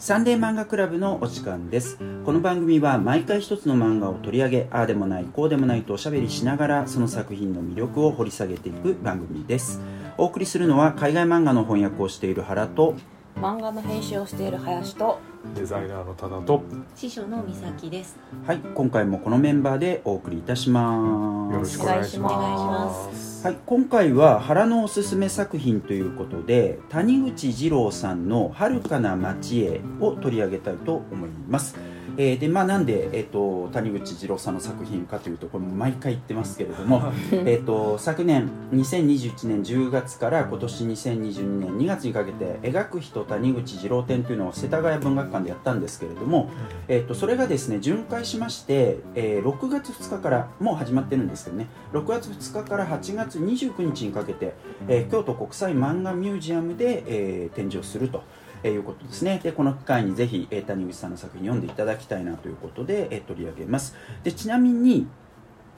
[0.00, 1.98] サンデー漫画クラブのお時間です。
[2.24, 9.78] この番組は毎回一つの漫画を取り上げああでもないこうでもないとおしゃべりしながらその作品の魅力を掘り下げていく番組です。
[10.16, 12.94] お送りするのは海外漫画の翻訳をしている原と
[13.36, 15.20] 漫画の編集をしている林と
[15.54, 16.62] デザイナーのタナと。
[16.94, 18.18] 師匠の美咲です。
[18.46, 21.54] はい今回もこのメンバーでお送りいたします。
[21.54, 23.46] よろしくお願いしお願いしまます。
[23.46, 31.74] はい、今回は原のおすすめ作品ということで谷口二郎さんの「遥かな街へ」を取り上げたいと思います。
[32.22, 46.50] えーでまあ、なんで、えー、と谷口二郎さんの作品かというとこれも毎回言ってますけれどもえーと昨年2021年10月から今年2022年2月にかけて「描く人谷口二郎展」というのを世田谷文学館でやったんですけれども、
[46.88, 54.52] えー、とそれがですね巡回しまして、えー6月2日からもう始まってるんですけどね6月2日から8月29日にかけて、
[54.88, 58.22] えー京都国際漫画ミュージアムで、えー展示をすると。
[58.62, 59.40] えーいうことですね。
[59.42, 63.94] でこの機会にぜひ、えー谷口さんの作品読んでいただきたいなということで、えー取り上げます。
[64.22, 65.06] でちなみに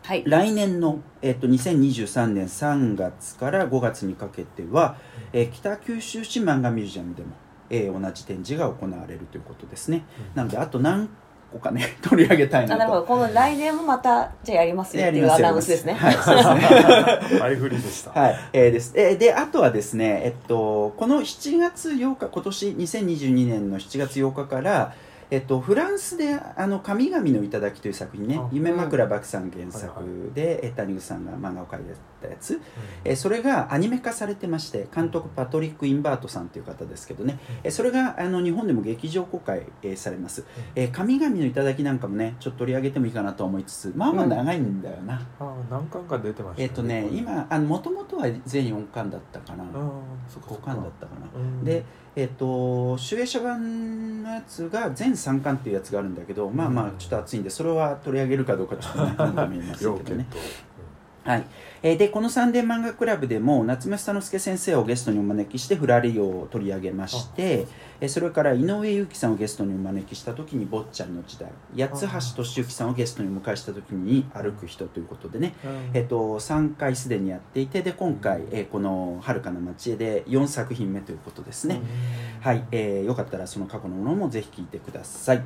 [0.05, 0.25] はい。
[0.27, 4.97] 来年の、えー、と2023年3月から5月にかけては、
[5.33, 7.29] えー北九州市漫画ミュージアムでも、
[7.71, 11.09] えー同じ展示が行われるということですね、なのであと何
[11.53, 12.75] 個かね取り上げたいなと。
[12.75, 13.03] あなるほど。
[13.05, 15.93] この来年もまたじゃあやりますよっていうアナウンスですね。
[15.93, 17.39] はいそうですね。
[17.39, 18.93] 前振りでした、はい、えーです。
[18.95, 24.95] えーで、あとはですね、えっと、この7月8日、今年2022年の7月8日から、
[25.33, 28.37] えっと、フランスで、あの、神々の頂という作品ね。
[28.39, 31.85] あ、夢枕漠さん原作で、えー谷口さんが漫画を描い
[32.21, 32.61] たやつ、
[33.03, 40.45] えーそれがアニメ化されてまして、監督パトリック・インバートさんという方ですけどね、えーそれが、あの、日本でも劇場公開、えーされます。
[40.75, 45.15] えー神々の頂なんかもね、ちょっと取り上げてもいいかなと思いつつ、まあまあ長いんだよな。
[45.15, 49.81] ああ何巻か出てましたえっ、とね、今もともとは全4巻だったかな、ああ
[50.29, 50.67] そっかそ5っか。
[50.75, 51.65] 巻だったかな、うん。
[51.65, 51.83] で
[52.15, 60.27] えっ、と集英社版のやつが全3巻っていうやつがあるんだけど、まあまあちょっと熱いんでそれは取り上げるかどうかちょっとね何とも言いません両けどね。
[61.25, 61.45] はい
[61.85, 67.67] えーでこのサンデー漫画クラブでも夏目佐之助先生をゲストにお招きして「フラリオ」を取り上げまして
[68.01, 75.91] えーそれから井上裕樹さんをゲストにお招きした時に「坊ちゃんの時代」八橋俊之さんをゲストにお迎えした時に「歩く人」ということでね、うん。
[75.95, 81.81] えっと、3回すでにやっていてで今回、えーこの「遥かな街へ」で4作品目ということですね、
[82.41, 85.43] はい、えーよかったらその過去のものもぜひ聞いてください。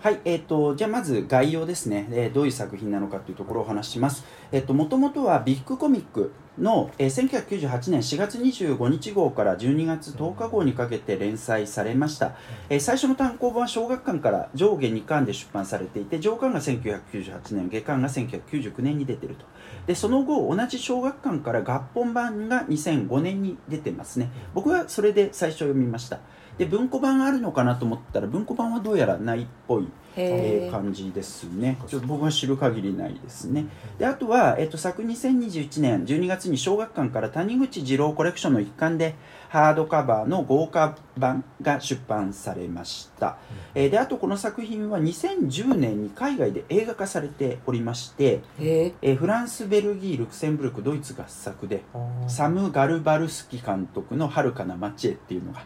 [0.00, 4.24] はい、えー、とじゃあまず概要ですね、えーどういう作品なのかというところをお話しします。
[4.50, 12.36] えっ、ともともとはビッグコミックの、えー1998年4月25日号から12月10日号にかけて連載されました、
[12.68, 19.46] えー最初の単行本は小学館から上下2巻で出版されていて上巻が1998年下巻が1999年に出てると。
[19.86, 24.30] でその後同じ小学館から合本版が2005年に出てますね。
[24.54, 26.20] 僕はそれで最初読みました。
[26.58, 30.70] で文庫版あるのかなと思ったら文庫版はどうやらないっぽい、えへー。
[30.70, 31.78] 感じですね。
[31.86, 33.66] ちょっと僕は知る限りないですね。
[33.98, 39.14] であとは、えっと、昨2021年12月に小学館から谷口二郎コレクションの一環で
[39.48, 43.38] ハードカバーの豪華版が出版されました、
[43.74, 51.82] えーであとこの作品は2010年に海外で映画化されておりまして、えーフランスベルギールクセンブルクドイツ合作で
[52.26, 55.62] サム・ガルバルスキ監督の「遥かな街へ」っていうのが、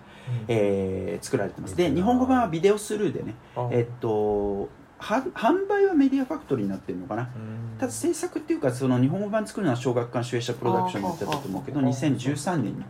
[0.48, 1.76] えー作られてます。
[1.76, 3.34] で日本語版はビデオスルーでね
[3.72, 4.68] えっと
[4.98, 7.22] は販売はメディアファクトリーになってるのかな。
[7.22, 7.78] うん。
[7.78, 12.84] ただ制作っていうかその日本語版作るのは小学館主演者プロダクションになってたと思うけどあー2013年に、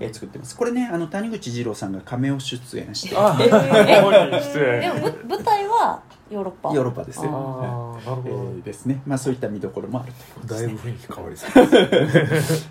[0.00, 0.56] えー作ってます。
[0.56, 3.48] これねあの谷口二郎さんが亀尾出演してあえ
[4.00, 6.74] 本人出で演もぶ舞台はヨーロッパ。
[6.74, 10.66] ヨーロッパですよ、ああなるほえど、ーですねまあそういった見どころもあるということですね。
[10.66, 11.64] だいぶ雰囲気変わりそう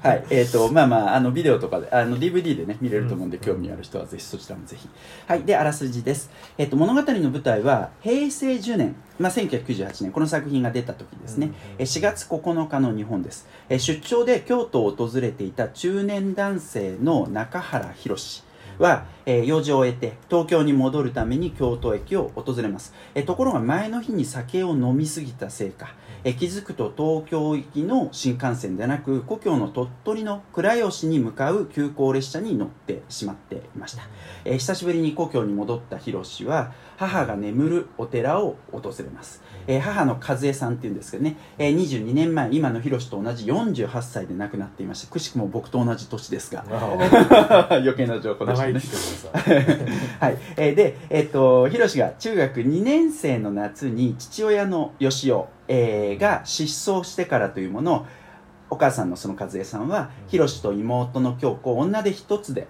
[0.07, 3.43] はい、えーとまあまあ、あのビデオとかであの DVD でね見れると思うんで、うん。
[3.43, 4.89] 興味ある人はぜひそちらもぜひ。
[5.27, 5.43] はい。
[5.43, 18.43] であらすじです、えー、と物語の舞台は平成10年、まあ、1998年この作品が出た時ですね、うんえー4月9日の日本です、えー出張で京都を訪れていた中年男性の中原宏
[18.79, 34.03] は、えー用事を終えて東京に戻るために京都駅を訪れます、えーところが前の日に酒を飲みすぎたせいか、えー気づくと東京行きの新幹線でなく故郷の鳥取の倉吉に向かう急行列車に乗ってしまっていました、
[34.45, 36.73] えー久しぶりに故郷に戻った宏は
[37.07, 46.63] 母が眠るお寺を訪れます、えー母の和江さんっていうんですけどね、えー22年前今の宏と同じ48歳で亡くなっていましてくしくも僕と同じ年ですが。
[46.69, 48.73] あ 余計な情報でしたね。
[50.19, 58.05] はい、えーで、えっ、と、ひろしが中学2年生の夏に父親の義雄、えーが失踪してからというものを、
[58.69, 62.67] お母さんのその和江さんは、ひろしと妹の京子を女で一つで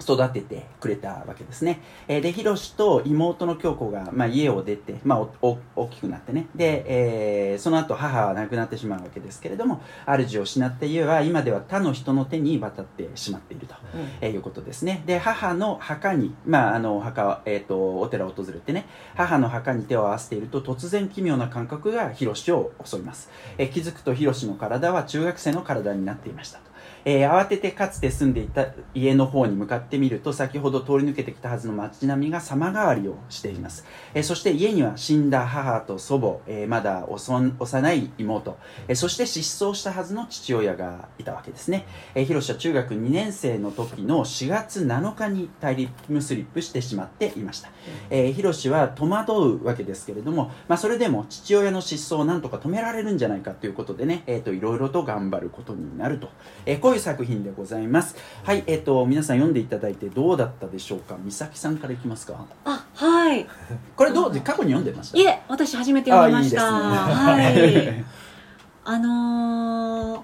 [0.00, 1.80] 育ててくれたわけですね。
[2.08, 6.46] えーで、ヒロシと妹の京子が、まあ、家を出て、まあ、おお大きくなってね。
[6.54, 13.74] で、えーその後母は亡くなってしまうわけですけれども、主を失った家は今では他の人の手に渡ってしまっていると、
[14.20, 15.02] えーいうことですね。
[15.06, 23.30] で、母の墓に、まあ、あの、墓は、えっ、と、お寺を訪れてね、母の墓に手を合わせていると、突然奇妙な感覚がヒロシを襲います。
[23.58, 26.75] えー気づくとヒロシの体は中学生の体になっていましたと。
[27.08, 38.58] えー慌ててかつて住んでいた家の方に向かってみると先ほど通り抜けてきたはずの街並みが様変わりをしています、えーそして家には死んだ母と祖母、えーまだ幼い妹、
[38.88, 41.86] えそして失踪したはずの父親がいたわけですね、
[42.16, 47.70] えー、ヒロシは中学2年生の時の4月7日にタイムスリップしてしまっていました、
[48.10, 56.30] えーヒロシは戸惑うわけですけれども、まあ、それでも父親の失踪をなんとか止められるんじゃないかということでね、えー、といろいろと頑張ることになると、
[56.64, 58.16] えーいう作品でございます。
[58.44, 61.16] はいえっ、と皆さん読んでいただいてどうだったでしょうか？
[61.18, 62.44] 美咲さんからいきますか。
[62.64, 63.46] あはい。
[63.96, 65.18] これどう過去に読んでました？
[65.18, 66.62] いえ私初めて読みました。
[66.62, 66.68] ね。
[67.14, 68.04] はい。
[68.88, 70.20] あのー、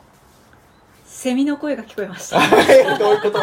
[1.05, 2.39] セミの声が聞こえました。
[2.41, 2.63] は
[2.95, 3.39] いどういうこと？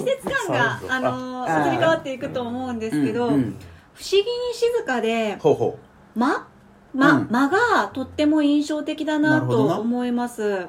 [0.00, 3.56] 季節感があのー、移り変わっていくと思うんですけど、うんうん。
[3.94, 4.24] 不思議に
[4.54, 5.78] 静かでほうほ
[6.16, 6.46] 間
[6.94, 7.28] 間,、うん。
[7.30, 10.66] 間がとっても印象的だなと思います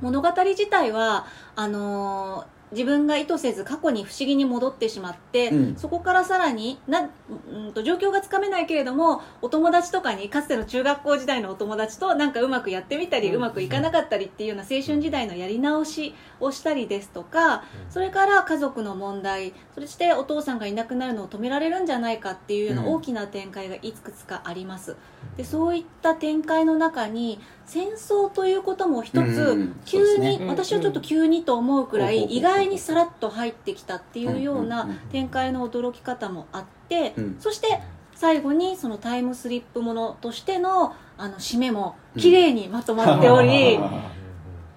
[0.00, 1.26] 物語自体は
[1.56, 5.76] あのー自分が意図せず過去に不思議に戻ってしまって、うん。
[5.76, 7.10] そこからさらにな、
[7.50, 13.34] うん、と状況がつかめないけれどもお友達とかにかつての中学校時代のお友達となんかうまくやってみたり、うん。
[13.36, 22.88] うまくいかなかったりっていうような青春時代のやり直しをしたりですとか、それから家族の問題そしてお父さんがいなくなるのを止められるんじゃないかっていうようなうん。
[22.94, 24.96] 大きな展開がいくつかあります、
[25.36, 37.36] でそういった展開の中に戦争ということも一つ急に、私はちょっと急にと思うくらい意外にさらっと入ってきたっていうようなうん展開の驚き方もあって、うん。
[37.38, 37.80] そして
[38.14, 44.19] 最後にそのタイムスリップものとしてのあの締めも綺麗にまとまっており、う ん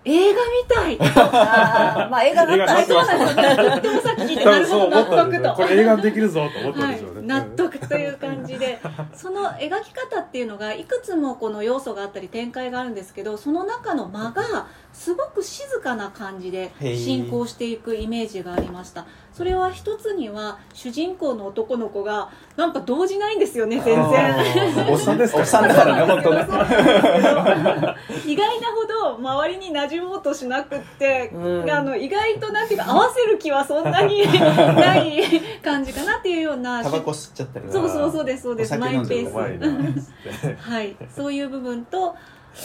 [0.06, 3.72] 映画みたいあー まあ映画だったらそうなんですよね。
[3.72, 8.80] とってもさっき聞いてなるほど納得とよこれ映画できるぞと思ったでしょうね、、納得という感じで。
[9.16, 19.06] その描き方っていうのがいくつもこの要素があったり展開があるんですけどその中の間がすごく静かな感じで進行していくイメージがありました。
[19.34, 24.88] それは一つには主人公の男の子がなんか動じないんですよね全然。
[24.88, 26.46] おっさんですからおっさんだからね本当ね。
[28.28, 31.72] 意外なほど周りに馴染もうとしなくって、うん。
[31.72, 38.76] あの意外となんていうか合わせる気はそんなに ない感じかなっていうようなタバコ吸っちゃったりそうそうそうですそうです。
[38.76, 40.56] お酒飲んでるうまいなっつって。
[40.60, 42.16] はい、そういう部分と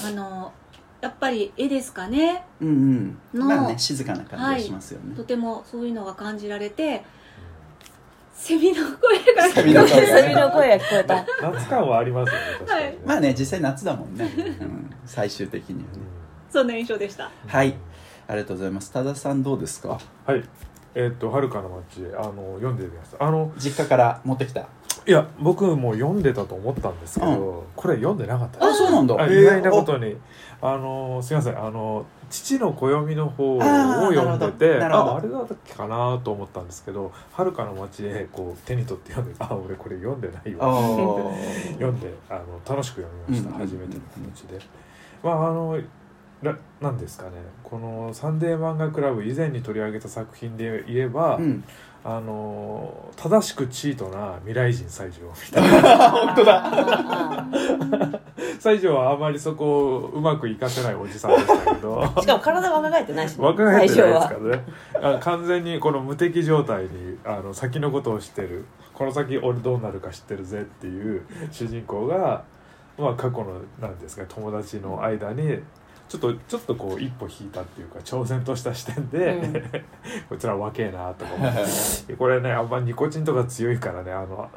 [0.06, 0.52] あの
[1.00, 2.44] やっぱり絵ですかね。
[2.60, 2.70] うんう
[3.36, 3.40] ん。
[3.40, 7.04] のまあね静かな感じがしますよね、とてもそういうのが感じられて
[8.34, 10.06] セミの声がセミの声。
[10.06, 11.26] セミの声が聞こえた。
[11.42, 12.98] 夏感はありますよね確かにね、はい。
[13.06, 15.98] まあね実際夏だもんね、うん、最終的にはね。
[16.50, 17.30] そんな印象でした。
[17.46, 17.74] はい。
[18.26, 18.92] ありがとうございます。
[18.92, 20.00] 多田さんどうですか？
[20.26, 20.42] はい。
[20.94, 23.24] えーっと「はるかの街へ」あの読んでみました。
[23.24, 24.68] あの実家から持ってきた
[25.08, 28.62] いや僕も読んでたと思ったんですけど、うこれ読んでなかった。
[28.62, 29.14] あそうなんだ。
[29.26, 30.14] 意外なことに。
[30.60, 31.58] あのすいません。
[31.58, 33.60] あの父の暦の方を
[34.12, 35.12] 読んでてなるほど。
[35.12, 41.72] ああれだったっけかなと思ったんですけど「はるかの街へ」こう手に取って読んであ俺これ読んでないあわー。
[41.80, 43.66] 読んであの楽しく読みました、うん。
[43.66, 44.58] 初めての気持ちで。
[45.22, 45.78] まああの
[46.42, 47.32] ななんですかね。
[47.64, 51.64] この「サンデー漫画クラブ」以前に取り上げた作品で言えば、うん。
[52.04, 57.44] あの正しくチートな未来人西条みたいな 本当だ。
[58.60, 62.02] 西条はあまりそこをうまくいかせないおじさんでしたけど。
[62.20, 64.64] しかも体若返ってないしね若返ってないです最からね
[65.02, 68.64] あ完全にこの無敵状態にあの先のことを知ってる。
[68.94, 72.42] この先俺どうなるか知ってるぜっていう主人公が、
[72.98, 75.60] まあ、過去のなんですか友達の間に
[76.08, 79.52] ちょっとちょっとこう一歩引いたっていうか挑戦とした視点で、うん。
[80.30, 81.52] こいつら若えなとか思っ
[82.06, 82.14] て。
[82.16, 84.48] これねあんまニコチンとか強いからねあの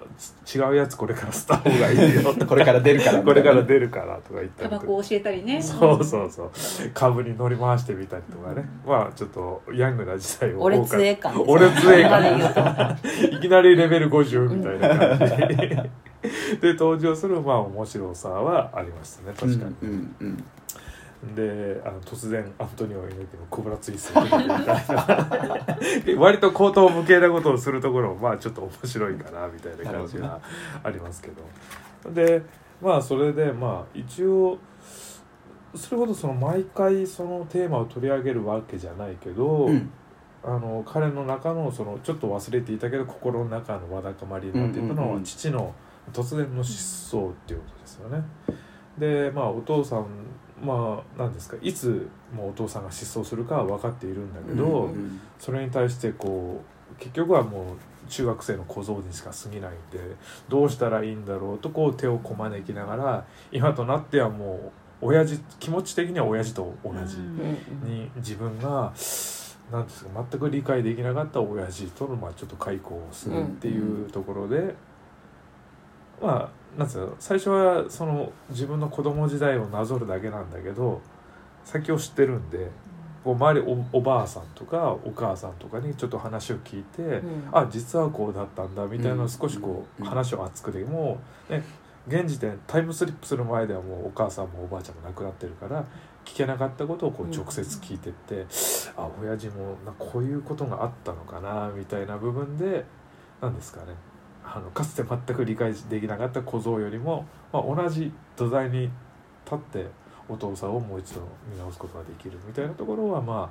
[0.54, 5.62] 違うやつこれから吸った方がいいよとこれから出るからこれから出るからとか言ったりタバコを教えたりね。
[5.62, 6.52] そうそうそう。
[6.94, 8.66] 株に乗り回してみたりとかね。
[8.88, 12.54] まあちょっとヤングな時代を俺強え感です俺強え感まで言う
[13.30, 15.90] といきなりレベル50みたいな感じで。
[16.78, 19.34] 登場するまあ面白さはありましたね。
[19.38, 20.44] 確かに、うんうんうん
[21.36, 24.56] であの突然アントニオ猪木のコブラツイストみたいな。
[26.18, 30.40] 割と口頭無形なことをするところもまあちょっと面白いかなみたいな感じが
[30.84, 32.12] ありますけど。
[32.12, 32.42] で
[32.82, 34.58] まあそれでまあ一応
[35.76, 39.92] それほどその毎回そのテーマを取り上げるわけじゃないけど、うん。
[40.44, 45.76] あの彼の中のそのちょっと忘れていたけど心の中のわだかまりになっていたのは、父の
[46.12, 48.24] 突然の失踪っていうことですよね。
[48.98, 50.08] でまあお父さん
[50.62, 56.62] まあ何ですかいつもうお父さんが失踪するかは分かっているんだけど、うんそれに対してこ
[56.94, 60.00] う結局はもう中学生の小僧にしか過ぎないんで
[60.50, 68.94] どうしたらいいんだろうとこう手をこまねきながら今となってはもう親父気持ち的には親父と同じうんに自分が
[69.72, 74.76] 何ですか全く理解できなかった親父とのまあちょっと開口をするっていうところで、
[76.22, 81.02] まあなんですか最初はその自分の子供時代をなぞるだけなんだけど
[81.66, 82.70] 先を知ってるんで。
[83.24, 87.50] こう周りおおばあさんとかお母さんとかにちょっと話を聞いて、うん。
[87.52, 90.10] あ実はこうだったんだみたいなのを少しこううん。
[90.10, 91.64] 話を熱くでもう、ね、
[92.08, 95.86] 現時点タイムスリップする前ではもうお母さんもおばあちゃんも亡くなってるから
[96.26, 98.46] 聞けなかったことをこう直接聞いてって、
[98.96, 102.86] あ親父もなこういうことがあったのかなみたいな部分で
[103.42, 103.94] 何ですかね
[104.54, 108.90] あのかつて全く理解できなかった小僧よりも、まあ、同じ土台に
[109.46, 109.86] 立って
[110.28, 113.50] お父さんをもう一度見直すことができるみたいなところはまあやっ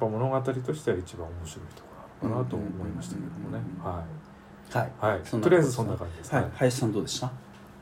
[0.00, 1.88] ぱ物語としては一番面白いとこ
[2.22, 3.62] ろなのかなと思いましたけどもね。
[3.78, 4.02] うんは
[4.70, 4.86] はい。
[4.86, 6.50] い、はい、そんなとりあえずそんな感じですはい。
[6.54, 7.26] 林さんどうでした？
[7.26, 7.32] は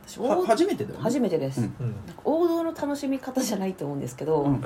[0.04, 1.02] 私王初めてだよね。
[1.02, 1.94] 初めてです、うん。
[2.24, 4.62] 王道の楽しみ方じゃないと思うんですけど、うん。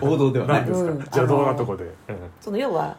[0.00, 1.00] 王道ではない何ですか、うん。
[1.00, 1.92] じゃあどんなとこで、
[2.40, 2.96] その要は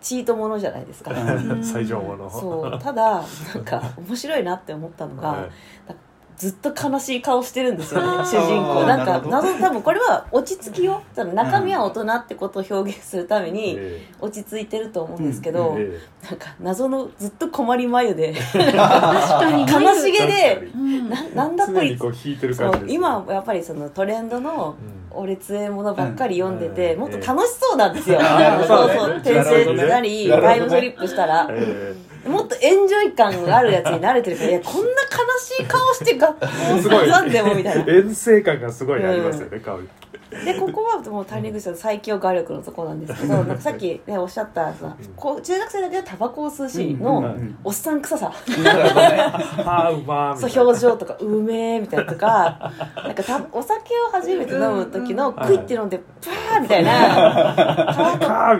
[0.00, 1.62] チートものじゃないですか、うん。
[1.64, 2.78] 最上ものそう。
[2.78, 3.22] ただ
[3.54, 5.50] なんか面白いなって思ったのが、はい
[6.38, 8.86] ずっと悲しい顔してるんですよね主人公。
[8.86, 16.26] なんか謎多分これは落ち着きをその中身は大人ってことを表現するためにえ落ち着いてると思うんですけど、ええ。
[16.30, 19.62] なんか謎のずっと困り眉で 確かに。
[19.62, 20.26] 悲しげえ
[20.60, 21.10] でうん。
[21.10, 22.02] ななんだこいつ
[22.86, 24.98] 今はやっぱりそのトレンドのうん。
[25.10, 27.00] 俺つえものばっかり読んでて、うん。
[27.00, 30.54] もっと楽しそうなんですよ、うんそうそう転生なり、なるほどね。
[30.54, 31.94] タイムスリップしたら、え
[32.28, 34.88] もっとエンジョイ感があるやつに慣れてるから いやこんな悲
[35.40, 37.08] しい顔して学校えすごい。
[37.08, 37.92] なんでもみたいな。
[37.92, 39.88] 遠征感がすごいありますよね、香り
[40.44, 43.46] でここはもう谷口さんの最強画力のところなんですけどなん。
[43.56, 47.00] かさっき、ね、おっしゃったさこう中学生だけどタバコを吸うシーンうん。
[47.00, 47.58] のうん。
[47.64, 48.32] おっさん臭さ、
[50.36, 56.04] そう表情とかうめえみたいなとかなんかたお酒を初めて飲む時のクイって飲んでパ
[56.58, 57.94] ーみたいな。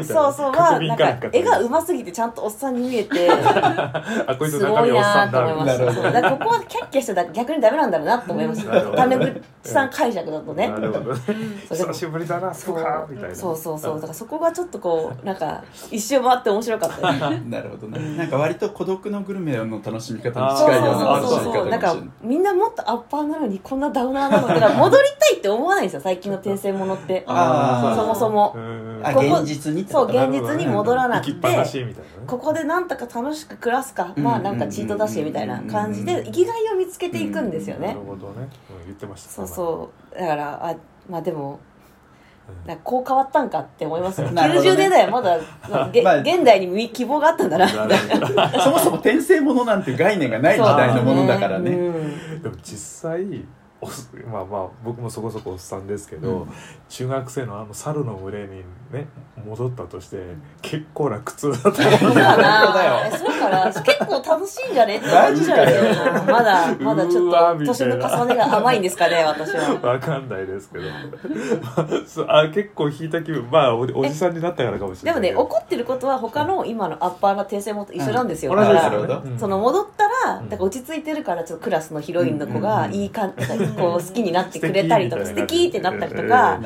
[0.04, 3.28] そうそうはなんか絵がうますぎてちゃんとおっさんに見えて
[4.48, 8.80] すごいなんと思いましたそうだここはキャッキャしてたら逆にダメなんだろうなと思いました。
[8.80, 10.68] 種口さん解釈だとね。
[10.68, 11.20] なるほどね
[11.68, 12.76] 久しぶりだなそう。
[12.76, 13.34] そうかみたいな。
[13.34, 13.94] そうそうそう。
[13.96, 18.16] だからそこがちょっとこうなんか一周回って面白かったです なるほどね。
[18.16, 24.48] なんか割と孤独のグルメの楽しみ方にそう近いようなそうそう楽しみ方そうなんかみんなもっとアッパーなのにこんなダウナーなの。
[24.48, 27.24] だから戻りたいって思わないんですよ最近の転生ものって。
[27.26, 28.56] そもそも。
[29.02, 31.48] 現実にそう現実に戻らなくて。
[32.26, 34.12] ここでなんとか楽しく暮らすか。
[34.16, 34.24] うん。
[34.24, 37.88] まあなんかチートだしみたいな感じで生きがいを見つけていくんですよね。
[37.88, 39.30] なるほどね、うん、言ってました。
[39.30, 40.20] そうそう。
[40.20, 40.76] だからあ
[41.08, 41.60] まあでも
[42.48, 42.68] うん。
[42.68, 44.42] なんかこう変わったんかって思いますよ、 ね。
[44.42, 45.38] 90年代はまだ、
[45.92, 47.68] げまあ現代に希望があったんだな。
[47.68, 51.70] そもそも転生ものなんて概念がない時代のものだからね。
[51.70, 52.42] うん。
[52.42, 53.44] でも実際
[54.30, 56.48] まあまあ僕もそこそこおっさんですけど、うん。
[56.88, 59.06] 中学生のあの猿の群れにね
[59.46, 60.16] 戻ったとして
[60.62, 62.92] 結構な苦痛だと思うそうか本当だなよ。
[63.06, 63.66] えそうかな。
[63.66, 64.96] 結構楽しいんじゃね？
[64.96, 69.78] って思っちゃうけどなまだまだちょっと年の重ねが甘いんですかね私は。
[69.80, 70.84] わかんないですけど。
[72.06, 73.48] そうあ結構引いた気分。
[73.48, 79.38] まあおおじさんになったからかもしれないでもね怒ってることは他の今のアッパーな訂正もと一緒なんですよ、うん。
[79.38, 80.48] その戻ったらうん。
[80.48, 82.94] だから落ち着いてるからちょっとクラスのヒロインの子がうん。
[82.94, 86.60] いい感じこう好きになってくれたりとか素素敵敵ってなったりとえか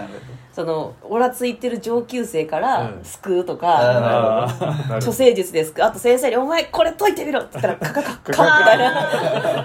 [0.52, 8.84] そのオラついてる上級生からうん救うとあかあーなるほど処世術ですかあと先生に「お前これ解いてみろ」って言ったらカカカッカーみたいな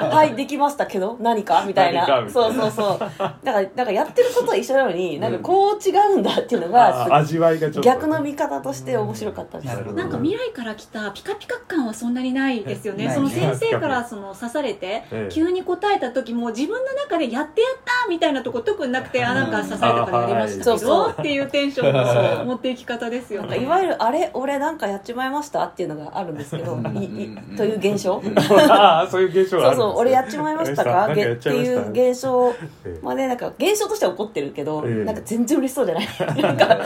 [0.15, 21.13] 「はいできましたけど何か?」みたいなそいうなそうそうだからなんかやってることは一緒なのになんかこう違うんだっていうのが味わいが逆の見方として面白かったですなるほどなんか未来から来たピカピカ感はそんなにないですよねその先生からその刺されてええ急に答えた時も自分の中でやってやったみたいなとこ特になくてあなんか刺されたからやりましたけそうそう。
[21.15, 21.47] どっていう。
[21.47, 28.21] テンションの持っていき方ですよねいわゆる「あれ俺なんかやっちまいました」っていうのがあるんですけどいいという現象？
[28.69, 32.53] ああそういう現象そうそう俺やっちまいましたかっていう現象
[32.85, 34.93] ええまあねなんか現象としては起こってるけど、ええ。
[35.05, 36.07] なんか全然嬉しそうじゃない。
[36.41, 36.77] なんか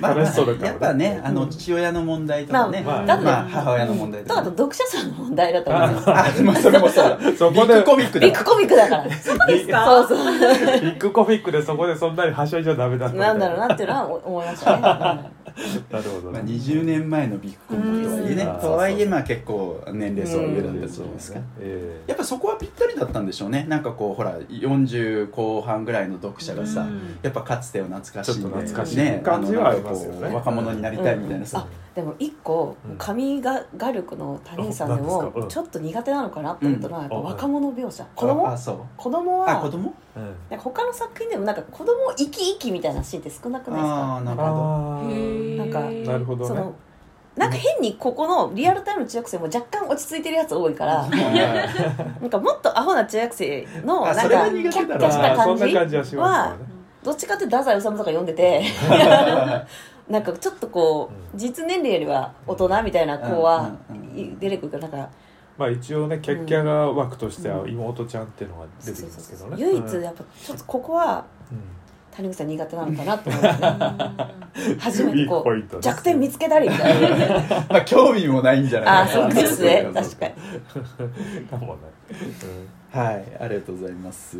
[0.00, 2.82] まあ楽しそうだったやっぱねあの父親の問題とかね。
[2.86, 4.34] まあままあ母親の問題とか。
[4.34, 5.90] とあと読者さんの問題だと思う。
[5.90, 8.26] んですよあでもそれもそうだそこでビッグコミックだ。
[8.26, 9.04] ビッグコミックだから。
[9.16, 10.80] そうですかそそうそう。
[10.80, 14.82] ビッグコミックでそこでそんなにはしゃいじゃダメだないんだろうなっていうのは思いましたね、
[15.90, 18.42] なるほどまあ、ね20年前のビッグコミックとはいえね。
[18.44, 18.60] うん。
[18.60, 23.66] とはいえまあ結構年齢層上だったそうですかえやっぱそこはぴったりだったんでしょうね。
[23.68, 27.18] なんかこうほら40後半ぐらいの読者がさ、うん。
[27.22, 30.34] やっぱかつてを懐かしんでちょっと懐かしいね感じはありますよね。
[30.34, 32.96] 若者になりたいみたいなさ、でも一個うん。
[32.96, 38.04] 神が画力の谷口さんでもちょっと苦手なのかなと思ったのはやっぱうん若者描写。
[38.14, 38.56] 子供？
[38.96, 39.92] 子供はあ子供？
[40.16, 40.24] うん。
[40.50, 44.20] なんか他の作品でもなんか子供生き生きみたいなシーンって少なくないですか？
[44.24, 45.16] なるほど。
[45.56, 45.80] なんか
[46.12, 46.48] なるほどね。
[46.48, 46.74] その
[47.36, 55.56] なんか変にここのリアルタイムの中学生も若干落ち着いてるやつ多いからなんかもっとアホな中学生のなんかキャッキャした感
[56.08, 56.56] じは
[57.04, 58.62] どっちかって太宰治とか読んでて
[60.10, 63.76] なんかちょっとこう実年齢よりは大人みたいな子は
[64.40, 64.88] 出てくるから。
[64.88, 65.10] なんか
[65.56, 69.56] まあ一応ねキャッキャが枠としては妹ちゃんっていうのが出てきますけどね。
[69.58, 70.02] 唯一うん。
[70.02, 71.58] やっぱちょっとここはうん。
[72.16, 76.90] 谷口さん苦手なのかなと思って初めてこう弱点見つけたりみた。
[76.90, 77.00] い
[77.48, 79.88] なまあ興味もないんじゃないああそうですね。
[79.94, 80.34] 確かに。
[81.48, 81.80] かもね
[82.92, 84.38] はい、ありがとうございます。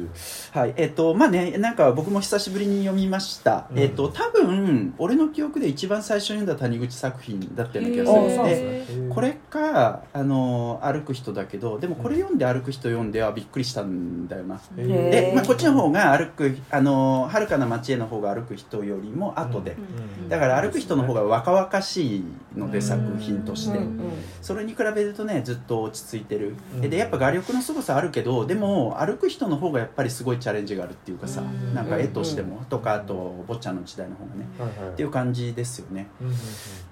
[0.50, 3.68] はい、えっ、と、まあね、なんか僕も久しぶりに読みました。
[3.70, 8.50] うんえっ、と、多分、俺の記憶で一番最初に読んだ谷口作品だったような気がするので。
[8.50, 14.60] ねこれか、あの、歩く人だけど、でもこれ読んで歩く人読んではびっくりしたんだよな。
[14.76, 19.72] で、ーまあ、こっちの方が歩く、あの、遥かな街への方が歩く人よりも後で。
[19.72, 19.74] う
[20.06, 22.24] んだから歩く人の方が若々しい
[22.56, 23.78] ので、うん作品として。
[23.78, 24.00] うんうん
[24.42, 31.74] それに比べるとねずっと落ち着いてる、うんでやっぱ画力の凄さあるけどでも歩く人の方がやっぱりすごいチャレンジがあるっていうかさ、うん。
[31.74, 34.92] なんか絵としても、とかあと坊ちゃんの時代の方がね、はいはい。
[34.92, 36.34] っていう感じですよね、うんうん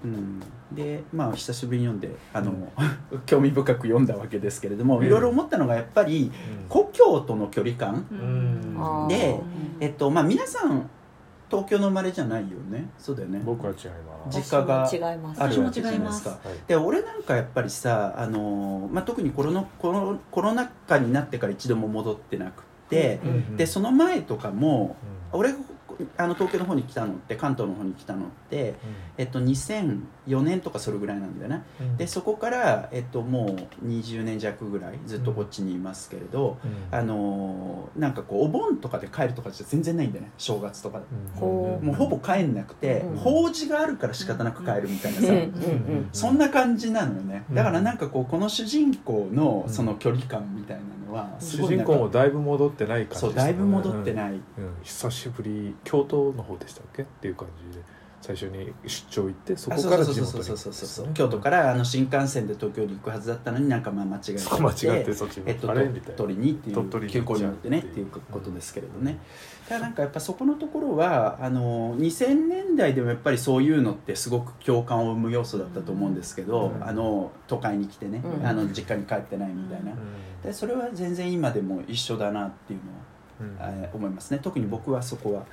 [0.03, 0.39] うん、
[0.75, 2.53] でまあ久しぶりに読んであの、
[3.25, 6.31] 興味深く読んだわけですけれども、いろいろ思ったのがやっぱり
[6.67, 9.39] 故郷との距離感、で
[9.79, 10.89] えっとまあ皆さん
[11.49, 12.89] 東京の生まれじゃないよね。
[12.97, 13.41] そうだよね。
[13.43, 13.89] 僕は違い
[14.25, 14.37] ます。
[14.37, 15.41] 実家が違います。
[15.41, 16.49] あるわけ私も違いますじゃないですか。
[16.49, 16.67] はい。
[16.67, 24.95] で俺なんかやっぱりさ、あのーまあ、特にコロナコロコロナ禍になってから一度も戻ってなくて、うんでその前とかも
[25.33, 25.39] うん。
[25.39, 25.59] 俺が
[26.17, 28.75] あの東京の方に来たのって関東の方に来たのって、
[29.17, 31.63] えっと、2004年とかそれぐらいなんだよね。
[31.81, 31.97] うん。
[31.97, 36.97] でそこから、えっと、もう20年弱ぐらいずっとこっちにいますけれど、うん。
[36.97, 40.31] あのーなんかこうお盆とかで帰るとかじゃ全然ないんだよね。
[40.37, 41.05] 正月とかで。
[41.45, 43.17] もうほぼ帰んなくて、うん。
[43.17, 45.31] 法事があるから仕方なく帰るみたいなさ、うん。
[45.31, 45.37] うん。
[45.37, 46.09] うん。
[46.13, 47.55] そんな感じなのよね、うん。
[47.55, 54.41] だからなんかこうこの主人公のうんその距離感みたいなのはす主ごいなんか人公もだいぶ戻ってない感じですそうねだいぶ戻ってない、うん。
[54.83, 57.01] 久しぶり京都の方でしたっけ？
[57.01, 57.83] っていう感じで
[58.21, 69.17] 最初に出張行ってそあこから地元に京都からあの新幹線で東京に行くはずだったのになんかまあ間違えて間違ってそっちにえっと、鳥取にってい鳥取にう急行に乗ってねっていうことですけれどね、
[69.69, 76.87] だからなんかやっぱそこのところはあの2000年代でもやっぱりそういうのってすごく共感を生む要素だったと思うんですけど、うん。
[76.87, 78.45] あの都会に来てね、うん。
[78.45, 79.93] あの実家に帰ってないみたいな、
[80.43, 83.08] でそれは全然今でも一緒だなっていうのはうん
[83.41, 84.39] えー思いますね。
[84.43, 85.43] 特に僕はそこは、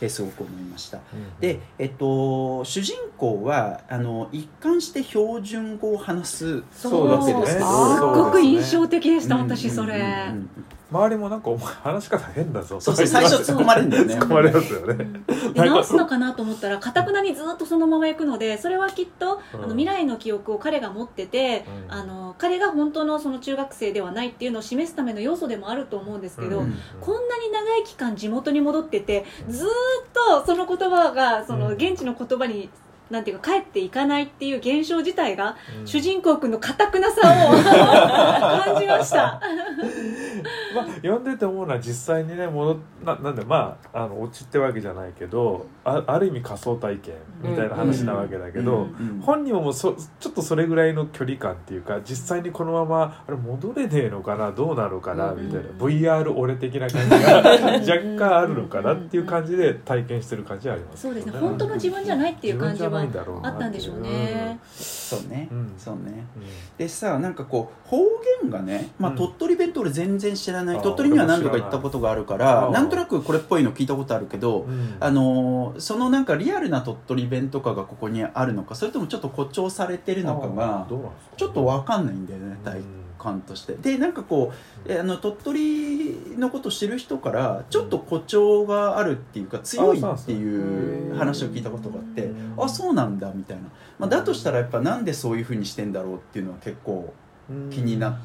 [0.00, 0.98] えーすごく思いました。
[0.98, 7.96] うんで、えっと、主人公はあの一貫して標準語を話すそうわけですけど。
[7.96, 10.06] すっごく印象的的でした、うん私それ、うんうん。
[10.36, 10.50] うん
[10.90, 12.80] 周りもなんかお前話し方変だぞ。
[12.80, 14.14] そうそう最初突っ込まれるんだよね。
[14.14, 15.04] 突っ込まれますよね。
[15.52, 19.64] で直すのかなと思ったらかたくなにずっとそのまま行くのでそれはきっと、うん。
[19.64, 21.92] あの未来の記憶を彼が持ってて、うん。
[21.92, 26.78] あの彼が本当のその中学生ではないっていうのを示すための要素でもあると思うんですけど、うん。
[27.00, 29.70] こんなに長い期間地元に戻っててずーっ
[30.12, 31.74] とその言葉がそのうん。
[31.74, 32.70] 現地の言葉に
[33.10, 35.86] なんていうか帰っていかないっていう現象自体がうん。
[35.86, 37.50] 主人公君の堅くなさを
[38.70, 39.40] 感じました。
[40.76, 48.84] まあ、読んでて思うのは実際にね戻っななんでまああのオチってわけじゃないけどあある意味仮想体験みたいな話なわけだけど、うんう
[49.18, 49.20] ん。
[49.20, 55.46] 本人ももうそちょっとそれぐらいの距離感っていうか実際にこのままあれ戻れねえのかなどうなのかなうん。
[55.46, 55.70] みたいな。
[55.70, 57.36] VR 俺的な感じが
[57.80, 61.32] 若干あるのかなっていう感じで体験してる感じはありますそうですね。
[61.38, 64.58] 本当の自分じゃないっていう感じは自分じゃないんだろうなあったんでしょうね。
[64.74, 66.26] そうね、うんそうね。
[66.36, 66.42] うん。
[66.78, 67.98] でさなんかこう方
[68.42, 69.16] 言がね、まあ、うん。
[69.16, 72.82] 鳥取弁って俺全然知らない、あー鳥取には何度か行ったことがあるからないな。
[72.82, 74.96] んとなくこれっぽいの聞いたことあるけど、うん。
[75.00, 80.86] あのーそのなんかリアルな鳥取弁とかがここにあるのかそれともちょっと誇張されてるのかあが
[81.36, 82.80] ちょっと分かんないんだよね体
[83.18, 83.74] 感として。
[83.74, 84.52] でなんかこ
[84.86, 93.64] うえあの鳥取のこと知る人からちょっと誇張があるっていうか強いっていう話を聞いたことがあってうんあそうなんだみたいな、
[93.98, 97.12] まあ、だとしたらやっぱなんでそういうふうにしてんだろうっていうのは結構
[97.50, 97.70] うん。
[97.70, 98.18] 気になった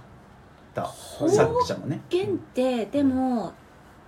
[1.21, 2.01] うん作者のね。
[2.09, 3.53] 弦ってでも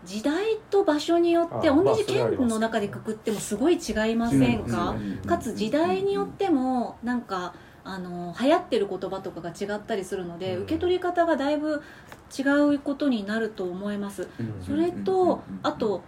[0.06, 7.54] 時代と場所によって同じ県の中でくくってもすごい違いませんか、うんかつ時代によってもなんか
[7.86, 10.63] あの流行ってる言葉とかが違ったりするので、うん。
[10.63, 11.82] 受け取り方がだいぶ
[12.38, 12.43] 違
[12.76, 14.28] うことになると思います。
[14.65, 16.02] それとあと,、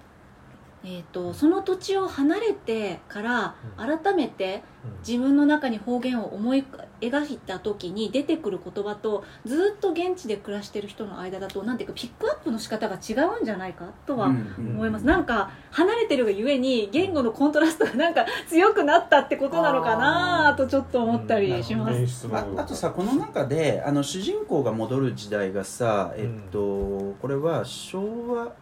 [0.88, 4.62] えー、とその土地を離れてから改めて
[5.06, 6.64] 自分の中に方言を思い
[7.02, 28.54] 描いた時に出てくる言葉とずっと現地で暮らしてる人の間だとなんていうかピックアップの仕方が違うんじゃないかとは思います、なんか離れてるがゆえに言語のコントラストがなんか強くなったってことなのかなとちょっと思ったりします、演出のああとさこの中であの主人公が戻る時代がさえっと、これは昭和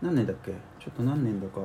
[0.00, 0.52] 何年だっけ？
[0.84, 1.62] ちょっと何年だか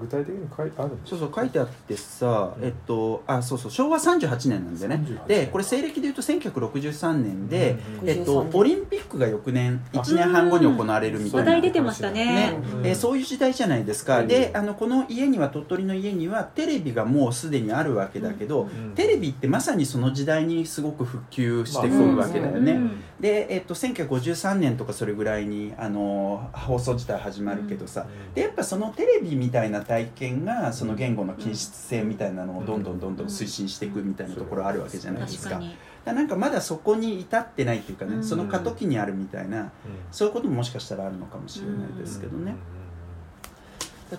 [0.00, 2.64] 具体的に書いてあるんですそうそう書いてあってさ、うん。
[2.64, 4.94] えっとあそうそう昭和38年なんでね。
[4.96, 8.60] 38でこれ西暦でいうと1963年で、うんえっと、63年。
[8.60, 11.52] オリンピックが翌年1年半後に行われるみたいな。
[11.52, 12.24] 話題出てましたね。
[12.24, 12.58] ね。
[12.74, 38.24] うんえーそういう時代じゃないですか、うんであのこの家には鳥取の家にはテレビがもうすでにあるわけだけど、うんテレビってまさにその時代にすごく普及してくるわけだよね、うんで、えっと、1953年とかそれぐらいにあの放送自体始まるけどさ、でやっぱそのテレビみたいな体験がその言語の均質性みたいなのをどんどんどんどん推進していくみたいなところあるわけじゃないですか,、確かにだなんかまだそこに至ってないっていうかね、うん。
[38.24, 39.68] その過渡期にあるみたいなうん。
[40.12, 42.54] そういうことももしかしたらあるのかもしれないですけどね、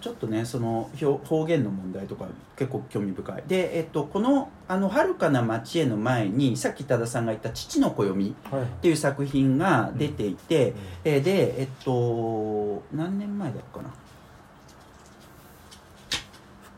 [0.02, 2.26] ちょっとねその表方言の問題とか
[2.58, 3.44] 結構興味深い。
[3.48, 8.62] で、えっと、この「あの遥かな町へ」の前にさっき多田さんが言った「父の暦」はい。
[8.64, 10.76] っていう作品が出ていて、うん。
[11.06, 13.94] えーでえっと何年前だったかな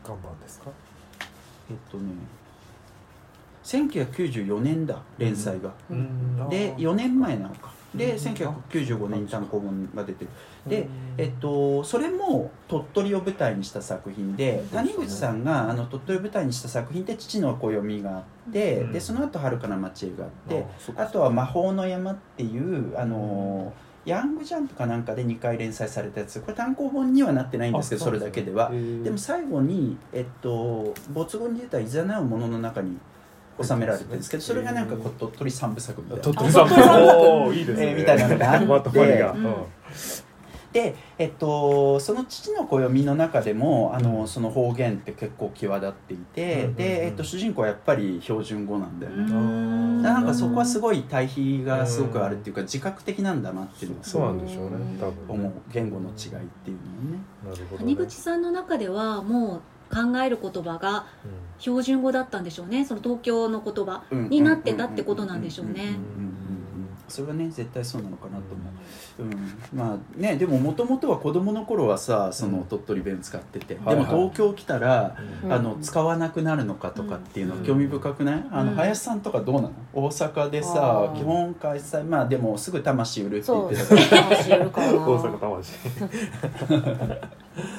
[0.04, 0.70] 復刊版ですか？
[1.70, 2.12] えっとね
[3.64, 6.48] 1994年だ連載が、うん。
[6.50, 7.72] で4年前なのか。
[7.94, 8.18] でうん。
[8.18, 10.30] 1995年に単行本が出てる
[10.66, 10.88] でうん。
[11.16, 14.68] えっと、それも鳥取を舞台にした作品でうん。
[14.68, 18.92] 谷口さんがあの鳥取を舞台にした作品で「父の暦」があって、うん。
[18.92, 23.72] でその後遥かな町へ」があってあとは「魔法の山」っていうあの
[24.04, 26.40] ヤングジャンプかなんかで2回連載されたやつ。
[26.40, 28.70] これ単行本にはなってないんですけどそれだけでは。
[28.70, 32.98] でも最後に、えっと、没後に出た「いざなうもの」の中に
[33.62, 36.22] 収められてるんですけどそれがなんかこう鳥取三部作みたいな。
[36.22, 38.88] 鳥取さん鳥取さんおーいいですね、 えーみたいなのがあって
[40.74, 50.02] で、えっと、その父の暦の中でもあのその方言って結構際立っていて、うんで、えっと、主人公はやっぱり標準語なんだよね、うん。
[50.02, 55.52] だからなんかそこはすごい対比がすごくあるっていうか自覚的なんだなっていうのはすそうなんでしょうね多分思う。
[55.72, 57.18] 言語の違いっていうのはね。
[57.44, 61.06] なるほど、ね、谷口さんの中ではもう考える言葉が
[61.58, 62.84] 標準語だったんでしょうね。
[62.84, 65.72] その東京の言葉になってたってことなんでしょうね。
[65.72, 66.43] うんうんうんうん
[67.08, 68.54] それはね絶対そうなのかなと
[69.18, 69.34] 思う、
[69.74, 74.06] うん、まあねでももともとは子供の頃はさその鳥取弁使ってて、はいはい。
[74.06, 75.52] でも東京来たら、うん。
[75.52, 78.76] あの使わなくなるのかとかっていうのは興味深くない、あのうん。
[78.76, 79.72] 林さんとかどうなの？
[79.92, 83.86] 大阪でさ基本開催まあでもすぐ魂売るって言ってた。
[83.86, 84.92] から話よるかな。
[84.92, 85.72] 大阪魂。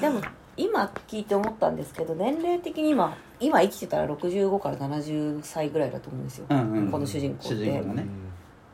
[0.00, 0.20] でも
[0.56, 7.48] 今聞いて思ったんですけど年齢的に今今生きてたら65から70歳ぐらいだと思うんですよ、うんうんこの主人公って。
[7.48, 8.06] 主人公がね。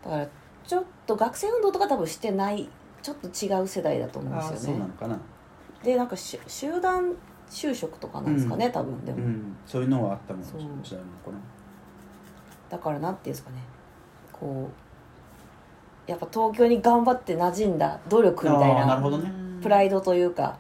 [0.05, 0.29] だから
[0.67, 2.69] ちょっと学生運動とか多分してない
[3.03, 4.59] ちょっと違う世代だと思うんですよね。
[4.59, 5.19] そうなのかな、
[5.83, 7.13] でなんかし集団
[7.51, 8.73] 就職とかなんですかね、うん。
[8.73, 10.83] 多分でも、うん、そういうのはあったもしれないのか
[12.71, 13.57] だからなんていうんですかね。
[14.33, 14.71] こ
[16.09, 19.31] うやっぱ東京に頑張って馴染んだ努力みたいななるほどね。
[19.63, 20.59] プライドというか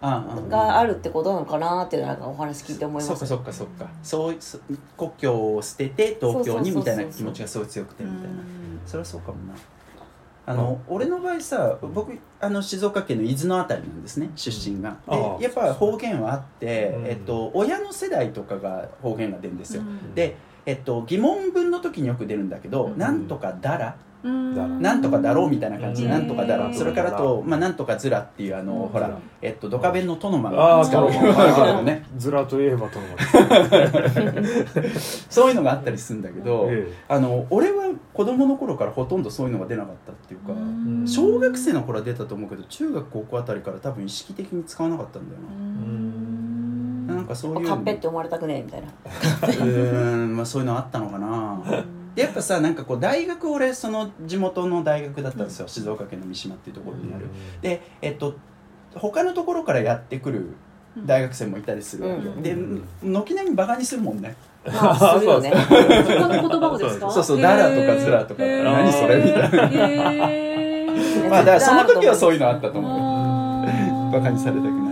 [0.48, 3.88] があるってことなのかなっていうのはなんかお話聞いて思いそっかますそっかそっか。
[4.02, 4.60] そうそ
[4.96, 8.28] 故郷を捨てて東京にみたいな気持ちがすごい強くてみたいな。
[8.28, 8.80] うん。
[8.86, 9.54] それはそうかもな
[10.44, 17.07] あの、俺の場合さ僕あの静岡県の伊豆の辺りなんですね出身が、ああでやっぱ方言はあって、うん。
[17.07, 20.14] えっと、親の世代とかが方言が出るんですよ、うん。
[20.14, 22.98] で、えっと、疑問文の時によく出るんだけど「うん。
[22.98, 26.02] なんとかだら」うんなんとかだろうみたいな感じ。
[26.02, 26.12] で、うん。
[26.12, 26.74] なんとかだろう。
[26.74, 28.88] それからあと、まあ、なんとかずらっていうあの、うん。
[28.88, 32.04] ほら、えっと、ドカベンのトノマあがあ使うようなそう のね。
[32.16, 33.06] ずらといえばとの
[35.28, 41.06] そういうのがあったりするんだけど、えあの俺は子供の頃からほとんどそういうのが出なかったっていうか、うん。
[41.06, 47.06] 小学生の頃は出たと思うけど中学高校あたりから多分意識的に使わなかったんだようん。
[47.08, 48.88] な、なんかそういうカッペって思われたくねえみたいな。
[48.88, 51.58] うーん、まあ、そういうのあったのかな
[52.14, 57.27] でやっぱさなんかこう大学俺その地元の大学だったんですよ、静岡県の三島っていうところにある、
[57.62, 58.35] でえっと
[58.94, 60.48] 他のところからやってくる
[60.98, 62.42] 大学生もいたりするわけよ、うん。
[62.42, 62.55] で
[63.03, 64.37] 軒並みバカにするもんね。
[64.66, 65.51] まあ するよね。
[65.51, 67.11] 他の言葉をですか？
[67.11, 69.51] そうそうダラとかズラとか何それみたい
[71.25, 71.31] な。
[71.31, 74.12] まあだからその時はそういうのあったと思う。
[74.12, 74.91] バカにされたくな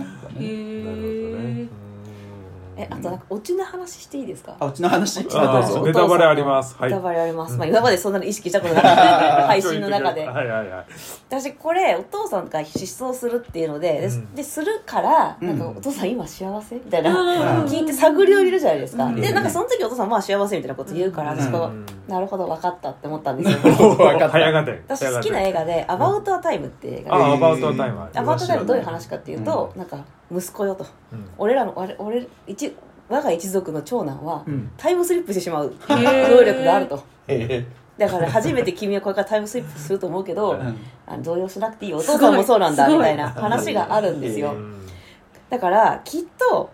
[2.81, 4.55] えあとなんかオチの話していいですか？
[4.59, 5.25] あうちの話？
[5.33, 5.85] ああどうぞ。
[5.85, 6.75] ネタバレあります。
[6.77, 6.89] はい。
[6.89, 7.59] ネタバレあります、うん。
[7.59, 9.03] まあ、今までそんなの意識したことなかった。
[9.03, 9.05] ん
[9.37, 10.25] で配信の中で。
[10.27, 10.85] はいはいはい。
[11.29, 14.35] 私これお父さんが失踪するっていうのでで,、うん。
[14.35, 16.75] でするからなんかうんお父さん今幸せ？
[16.75, 17.65] みたいな、うん。
[17.65, 19.15] 聞いて探りを入れるじゃないですか、うん。
[19.15, 21.39] でなんかその時お父さんまあ幸せみたいなこと言うから、うん。
[21.39, 23.57] 私こう、うんなるほど分かったって思ったんですよ。
[23.73, 24.29] 分かった。
[24.29, 29.97] 早がて私好きな映画で「アバウト・ア・タイム」っていう映画で、あアバウトタイムアバウト・ア・タイムどういう話かっていうと、なんか
[30.29, 30.85] 息子よと。
[31.13, 31.29] うん。
[31.37, 32.70] 俺らの俺俺一
[33.11, 34.71] 我が一族の長男はうん。
[34.77, 37.03] タイムスリップしてしまう能力があると。
[37.27, 37.65] え
[37.97, 40.77] だから初めて君はこれからタイムスリップすると思うけど、うん。
[41.05, 44.81] あの動揺しなくていいよお父さんもそうなんだみたいな話があるんですよ、うん
[45.51, 46.71] だからきっと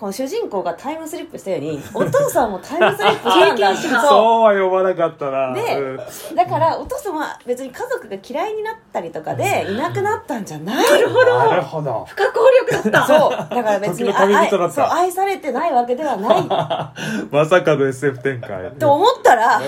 [0.00, 3.54] この主人公がタイムスリップしたように お父さんもタイムスリップしたんだ。
[3.54, 5.52] 経験者そそうは呼ばなかったな。
[5.52, 5.98] で
[6.34, 12.06] だからお父さんは別に家族が嫌いになったりとかでいなくなったんじゃないなるほど。
[12.08, 13.06] 不可抗力だった。
[13.06, 13.30] そう。
[13.30, 14.84] だから別に時の旅人だった。
[14.86, 16.44] あ愛そう愛されてないわけではない。
[17.30, 18.70] まさかの SF 展開。
[18.78, 19.60] と思ったらう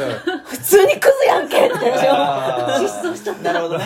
[0.46, 2.88] 普通にクズやんけってでしょあー。
[2.88, 3.52] 失踪しちゃった。
[3.52, 3.84] なるほどね。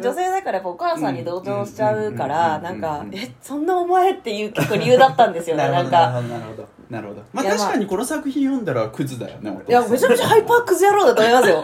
[0.00, 2.62] 女性だからお母さんに同情しちゃうからうん。
[2.62, 2.80] なん。
[2.80, 3.12] かうん。
[3.12, 7.22] えそんなお前っていう結構理由だったんですよねなるほどなんかなるほどなるほど。
[7.32, 11.62] まあ確かにこの作品読んだらクズだよねいやめちゃめちゃハイパークズ野郎だと思いますよ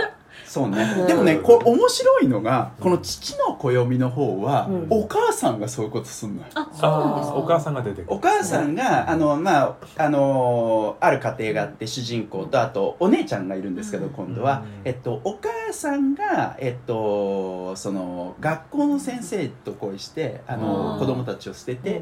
[0.48, 1.06] そうね、うん。
[1.06, 4.86] でもねこう面白いのがこの父の暦の方は、うん。
[4.90, 6.48] お母さんがそういうことすんのよ。
[6.54, 8.06] あそうなんですお母さんが出てくる。
[8.08, 14.12] お母さんがあのまああのある家庭があって主人公とあとお姉ちゃんがいるんですけど、うん。
[14.12, 14.88] 今度は、うん。
[14.88, 22.00] えっと、お母さんが、えっと、その学校の先生と恋してあの子供たちを捨てて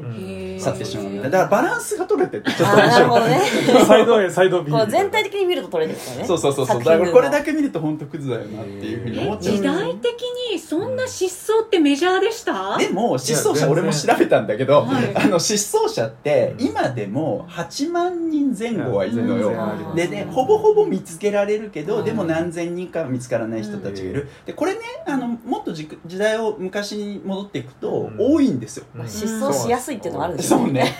[0.59, 1.29] 去ってしまうみたいな。
[1.29, 3.83] だからバランスが取れててちょっあと面白い。
[3.85, 6.25] サイド A サイド B 全体的に見ると取れてるからね。
[6.25, 6.83] そうそうそうそう。
[6.83, 10.21] だからこれだけ見ると本当クズだよなっていうふうに思えっちゃう時代的
[10.51, 12.77] にそんな失踪ってメジャーでした？
[12.77, 15.15] でも失踪者俺も調べたんだけど、はい。
[15.15, 19.49] あの失踪者ってうん今でも8万人前後はいるのよ。
[19.49, 19.95] 全然あります。
[19.97, 28.17] でねほぼほぼ見つけられるけど、うんでも何千人かは見つからない人たちがいる、でこれねあのもっとじ時代を昔に戻っていくと、うん。
[28.19, 29.07] 多いんですよ、うん。
[29.07, 30.95] 失踪しやすいっていうのがあるんですよそうね。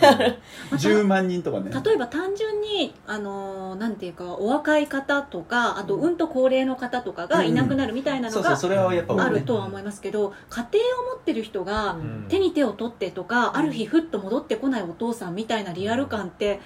[0.72, 1.72] また10万人とかね。
[1.84, 9.26] 例えば単純にあのーなんていうかお若い方とかあとうんと高齢の方とかがいなくなるみたいなのがそうそうそれはやっぱ多いね。
[9.26, 12.26] あるとは思いますけど家庭を持ってる人がうん。
[12.30, 16.60] 手に手を取ってとかある日ふっと戻ってこないお父さんみたいなリアル感って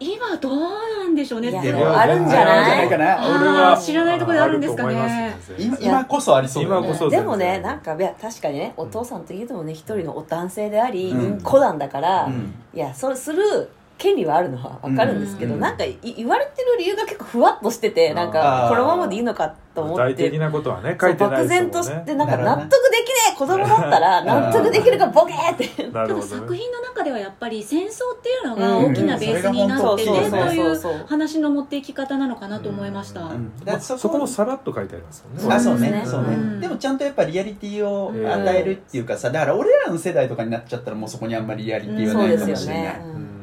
[0.00, 2.78] 今どうなんでしょうねでもあるんじゃない？
[2.78, 3.32] あるんじゃないか
[3.72, 5.36] な知らないところであるんですかね。
[5.58, 11.40] 今今こそありそうでもねなんかいや確かにねお父さんといえどもね一人のお男性であり、うん。
[11.40, 12.54] 子なんだから、うん。
[12.72, 18.68] いやそうする権利はあるのは分かるんですけど、うんなんかい言われてる理由が結構ふわっとしててなんあかー。
[18.70, 25.88] このままでいいのかと思具体って的なことはね書いてない漠然としですもんねてなんか納得できねえ子供だったら納得できるかボケーって。
[25.88, 28.92] なるほどただ作ね品の中ではやっぱり戦争っていうのがうん。
[28.92, 31.06] 大きなベースになっててうんうんそれが本当そういう。
[31.06, 33.52] 話の持っていき方なのかなと思いました、うん。
[33.80, 35.54] そこもさらっと書いてありますよね。
[35.54, 36.04] あそうね。
[36.06, 36.60] そうね。
[36.60, 43.37] でもちゃんとやっぱリアリティを与えるっていうかさだから俺らの世代とかになっちゃったらもうそこにあんまりリアリティはそうないかですよもしれない、ね、ううんん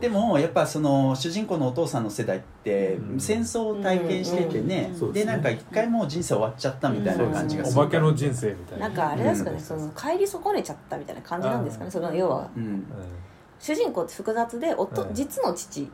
[0.00, 3.20] でもやっぱその主人公のお父さんの世代ってうん。
[3.20, 5.32] 戦争を体験しててね、うんそうですね。
[5.32, 8.88] でなんか一回もう人生終わっちゃったみたいな感じがするお化けの人生みたいな。
[8.88, 9.62] なんかあれですかね、うん。
[9.62, 11.90] その帰り損ねちゃったみたいな感じなんですかね。
[11.90, 12.48] その要は。
[12.56, 12.84] うん。
[13.58, 15.14] 主人公って複雑で夫、うん。
[15.14, 15.88] 実の父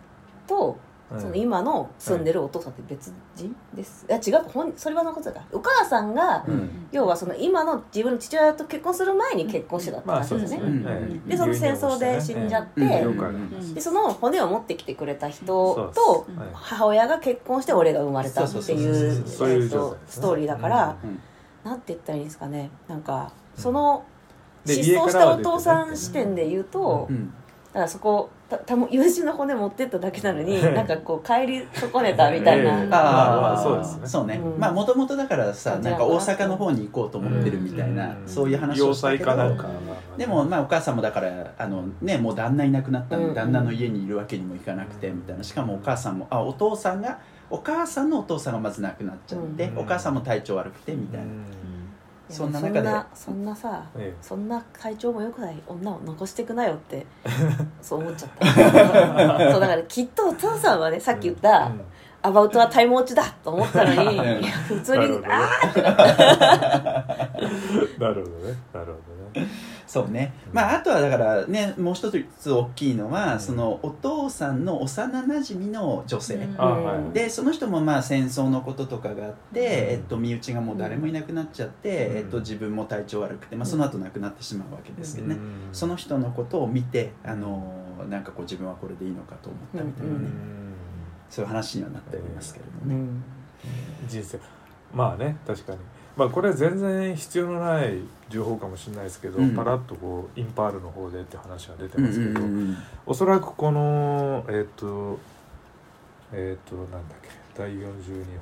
[0.47, 4.13] とうんその今の住んでるお父さんって別人です、い。
[4.13, 5.45] や違うほんそれはのことだ。
[5.53, 6.87] お母さんが、うん。
[6.91, 10.63] 要はその今の自分の父親と結婚する前に結婚してたってまあ感じですすね。
[10.63, 10.85] うん。
[10.85, 11.21] はい。
[11.29, 12.81] でその戦争で死んじゃって、
[13.75, 15.45] でその骨を持ってきてくれた人
[15.95, 21.21] と母親が結婚して俺が生まれたっていうストーリーだから、うん
[21.65, 22.71] なんて言ったらいいんですかね。
[22.89, 24.05] なんかその
[24.67, 27.33] で失踪したお父さん視点で言うと、うん。
[27.73, 32.99] だからそこたたも友人の骨持ってっただけなのに なんかこう帰り損ねたみたいな、ええあま
[33.51, 34.07] ああそうですね。
[34.07, 34.61] そうね、うん。
[34.61, 38.23] まあもともとだからさなんか大阪の方に行こうと思ってるみたいな、うん。
[38.27, 39.25] そういう話をしたけど。
[39.25, 39.67] 要塞かなんか
[40.17, 43.35] でもまあお母さんもだからあのねもう旦那いなくなったんで、うん。
[43.35, 45.43] 旦那の家にいるわけにもいかなくてみたいな。
[45.43, 47.19] しかもお母さんもあお父さんが
[47.51, 49.79] お母さんのお父さんがまず亡くなっちゃって、うん。
[49.79, 51.27] お母さんも体調悪くてみたいな、
[52.29, 52.79] そんな中で。
[52.79, 54.17] そんなそんなさ、ええ。
[54.23, 57.07] そんな体調も良くない女を残してくなよって
[57.83, 59.53] そう思っちゃった。
[59.53, 61.81] そうだからきっとお父さんはねさっき言った、うん
[62.27, 64.19] アバウトはタイムウォッチだと思ったのに、
[64.67, 65.29] 普通に、なるほどね。
[65.29, 66.05] あーってなった
[68.01, 68.59] なるほどね。
[68.73, 68.93] なるほ
[69.37, 69.47] どね。
[69.87, 70.55] そうね、うん。
[70.55, 73.41] まああとはだからねもう一つ大きいのは、うん。
[73.41, 77.13] そのお父さんの幼なじみの女性、うん。
[77.13, 79.67] でその人もまあ戦争のこととかがあって、うん。
[79.67, 82.17] えっと、身内がもう誰もいなくなっちゃって、うん。
[82.17, 85.43] えっと、自分も体調悪くて、まあ、その後亡くなってしまうわけですけどね、うん。
[85.73, 87.75] その人のことを見てあの
[88.09, 90.64] なんかこう自分はこれでいいのかと思ったみたいなね、うん
[91.35, 92.95] そういう話にはなっておりますけれどもね。
[92.95, 94.09] うん。
[94.09, 94.39] 人生。
[94.95, 95.79] まあね確かに。
[96.17, 97.99] まあこれは全然必要のない
[98.31, 99.57] 情報かもしれないですけど、うん。
[99.57, 105.19] パラッとこうインパールの方でって話が出てうんますけど、うんうんおそらくこのえっ、と
[106.33, 107.83] えっ、となんだっけ第42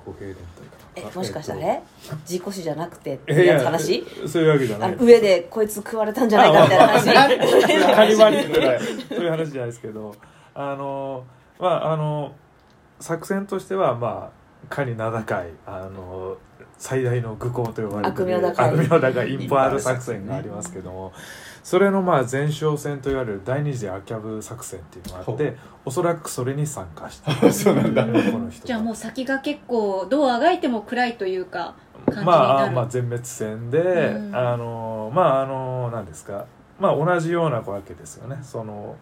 [0.04, 1.10] 歩兵連隊かな。
[1.12, 4.96] えもしかしたらええ事故死じゃなくてってややつ話いやそういうわけじゃない。
[5.00, 7.96] 上でこいつ食われたんじゃないかみたいな話？
[7.96, 8.66] カニバリとか
[9.08, 10.14] そういう話じゃないですけど。
[10.54, 11.24] あの
[11.58, 12.34] まああの
[13.02, 16.38] 作戦としてはまあかに名高いあの
[16.78, 21.12] 最大の愚行と呼ばれて悪名高い悪名高いインパール作戦がありますけども
[21.62, 28.04] それのまあ前哨戦といわれる第二次アキャブ作戦っていうのがあっほておそらくそれに参加した そうなんだ。
[28.04, 28.66] この人が。
[28.66, 31.74] じゃあもう先が結構どうあがいても暗いというか
[32.06, 34.36] 感じにまあ、なるまあ全滅戦で、うん。
[34.36, 36.46] あのまああの何ですか。
[36.78, 38.38] まあ同じようなわけですよね。
[38.42, 38.96] その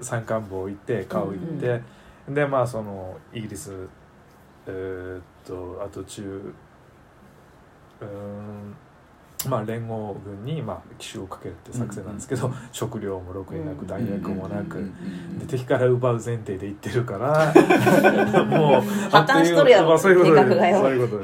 [0.00, 1.82] 山間部を行って川を行って、
[2.28, 3.72] でまあそのイギリス
[4.66, 6.54] えーっとあと中
[8.00, 8.76] うーん
[9.46, 14.90] まあ連合軍にまあ奇襲をかけるって作戦なんですけど、食料もろくになく弾薬もなく、
[15.38, 17.54] で敵から奪う前提で言ってるから
[18.44, 21.18] もう破綻しとるやろまあそういうことでそういうこ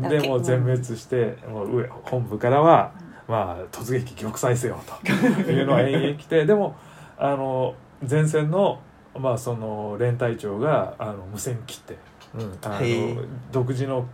[0.00, 2.92] とででもう全滅してもう上本部からは
[3.28, 6.74] まあ突撃玉砕せよというのは延々来てでも
[7.16, 7.76] あの
[8.10, 8.80] 前線の
[9.18, 11.96] まあその連隊長があの無線切って、
[12.34, 13.22] うん、あの
[13.52, 14.06] 独自の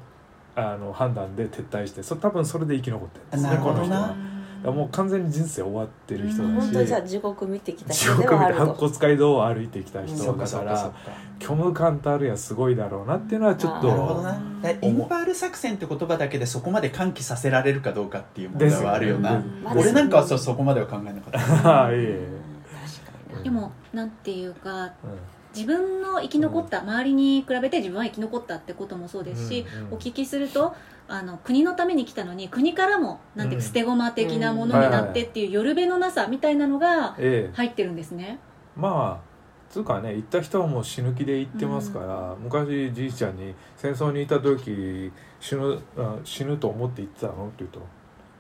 [0.57, 3.83] あの判断で撤退してそ多分それで生き残ってるんですなるほどな。
[3.83, 4.41] ねこの人は。
[4.63, 8.61] もう完全に人生終わってる人だし、本当にじゃあ地獄見てきた地人で獄見てはあると。
[8.67, 10.93] 白骨街道を歩いてきた人だから
[11.41, 14.39] 虚無感たるやすごいだろうなっていうのはちょっとなるほどな。
[14.83, 21.39] インパール作戦って言葉だけでそこまで喚起させられるかどうかっていう問題はあるよな、ね俺なんかはそそこまでは考えなかった。
[21.71, 22.40] はいえいえ
[23.43, 24.91] でもなんていうかう
[25.55, 30.75] 自分の生き残った、周りに比べて自分は生き残ったってこともそうですし、うんうんお聞きすると
[31.09, 37.57] あの国のために来たのに国からもなんていううんか捨て駒的なものになってっていうよるべのなさみたいなのがええ。
[37.57, 38.39] 入ってるんですね。
[38.77, 39.31] まあ
[39.69, 47.47] つうかね行った人はもう死ぬ気で行ってますから、昔じいちゃんに戦争にいた時死ぬあ死ぬと思って行ってたの？
[47.47, 47.81] って言うと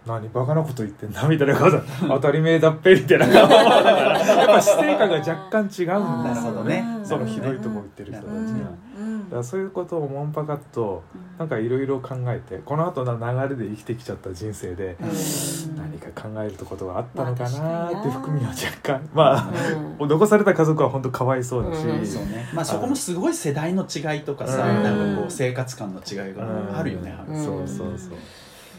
[0.07, 1.81] 何バカなこと言ってんだみたいなこと。
[2.09, 3.27] 当たり前だっぺみたいな。
[3.27, 6.85] やっぱ死生観が若干違うんだなるほどね。
[6.97, 9.21] うんそのひどいとこ行ってる人たちが、うんだうん。
[9.31, 11.03] からそういうことをもんぱかっと
[11.39, 15.77] なんかいろいろ考えてこの後の流れで生きてきちゃった人生でうん。
[15.77, 19.09] 何か考えることがあったのかなまあって含みは若干。
[19.13, 19.51] ま
[19.99, 22.07] あ、残された家族は本当かわいそうだし、うん。
[22.07, 22.49] そうね。
[22.55, 24.83] まあそこもすごい世代の違いとかさ、うん。
[24.83, 26.45] なんかこう生活感の違いが
[26.79, 27.45] あるよね、うん。
[27.45, 28.19] そうそうそう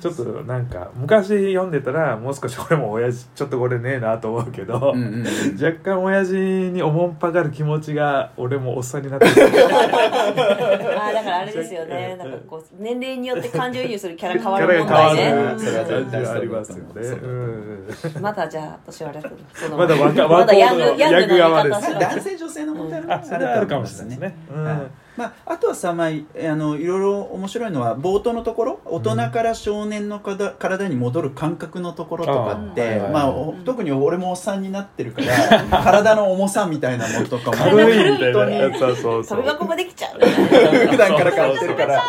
[0.02, 5.64] ちょっとなんか昔読んでたらもう少し俺も親父ちょっとこれねえなと思うけど、うんうんうん。
[5.64, 12.16] 若干親父におもんぱがる気持ちが俺もおっさんになってきてああだからあれですよね。
[12.18, 15.24] なんかこう年齢によって感情移入するキャラ変わる問キャラが題ね。
[15.24, 18.20] 変わるそれは絶対ありますよね、そうう。
[18.20, 22.00] ん、まだじゃあ年割れてるそのまだ若まだヤングヤングな言い方ヤング側ですする。
[22.00, 24.64] 男性女性の問題もあそれはあるかもしれないですね、うん。
[24.64, 24.78] はい
[25.18, 39.38] まあ、あとはさ、まあ、いあのいろいろ面白いのは冒頭のところ大人から少年のかだ体に戻る感覚のところとかって、まあ、お特に俺もおっさんになってるから 体の重さみたいなのとかも軽いみたいな本当にやつそうそうそう。
[39.38, 40.20] 飛び箱もできちゃう。
[40.90, 42.02] 普段から買ってるから。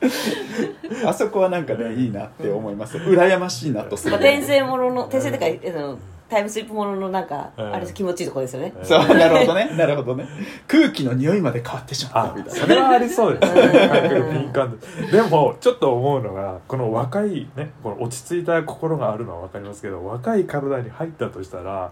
[1.06, 2.96] あそこはなんかねいいなって思います。
[2.96, 4.16] 羨ましいなとする。
[4.16, 5.98] 転生ものの転生というかあの
[6.30, 7.74] タイムスリップもののなんかうん。
[7.74, 8.72] あれ気持ちいいとこですよね。
[8.78, 8.84] うん。
[8.86, 9.70] そうなるほどね。
[9.76, 10.26] なるほどね。
[10.68, 12.34] 空気の匂いまで変わってしまっあた。
[12.36, 14.78] みたいそれはありそうですね感覚敏感
[15.10, 21.90] ででもちょっと思うのがこの若いねこの落ち着いた心があるのは分かりますけど若い体に入ったとしたら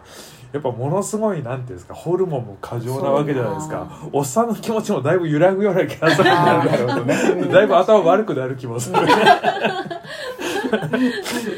[0.53, 4.09] やっぱものすごいなんていうんですかホルモンも過剰なわけじゃないですか。
[4.12, 7.14] おっさんの気持ちもだいぶ揺らぐような気がするんだなるほどね
[7.53, 8.96] だいぶ頭悪くなる気もする。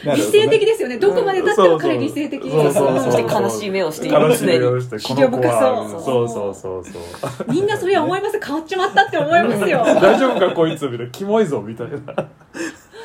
[0.05, 0.99] 理性的ですよね。
[0.99, 4.21] どこまでたっても彼理性的そうですそうそうそして悲しい目をしている。
[4.21, 5.17] 悲しい目をしてそう。
[5.17, 6.99] この子はそうそうそうそ
[7.45, 7.51] う。
[7.51, 8.41] みんなそれは思います。
[8.41, 9.85] 変わっちまったって思いますよ。
[9.85, 11.13] 大丈夫かこいつみたいな。
[11.13, 11.99] キモいぞみたいな。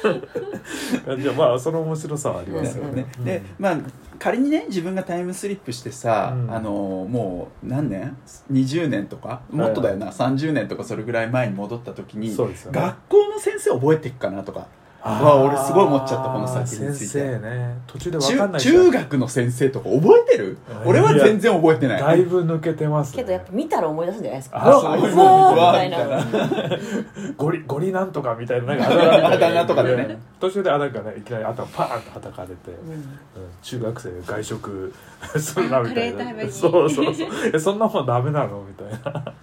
[1.18, 3.08] じゃあまあその面白さはありますよね。
[3.20, 3.78] ね、でまあ
[4.20, 6.54] 仮にね自分がタイムスリップしてさ、うん。
[6.54, 8.18] あのもう何年
[8.52, 9.42] ？20年とか？
[9.52, 12.36] もっとだよな、30年とかそれぐらい前に戻った時に、ね。
[12.36, 14.68] 学校の先生覚えてっかなとか
[15.14, 17.06] わ俺すごい思っちゃったこの作品について。
[17.06, 17.78] 先生ね。
[17.86, 20.58] 途中で分かん中ない中学の先生とか覚えてる？
[20.70, 22.02] うん俺は全然覚えてない。
[22.02, 24.68] だいぶ抜けてます、ね、けどやっぱ見たら思い出すんじゃないですか。
[24.68, 25.00] あそう。
[25.00, 25.16] いう。
[25.16, 25.98] もうみたいな。
[27.38, 30.18] ゴリゴリなんとかみたいななんかあだ名とかでね。
[30.40, 32.92] 途中であなんかねいきなり頭パーンと叩かれて、うん。
[32.92, 33.06] うん
[33.62, 34.94] 中学生外食
[35.38, 36.26] するなみたいな。
[36.26, 36.52] カレー食べに。
[36.52, 37.30] そうそうそう。
[37.54, 39.34] えそんなもんダメなのみたいな